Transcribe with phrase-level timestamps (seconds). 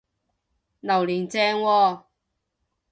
[0.79, 2.05] 榴槤正喎！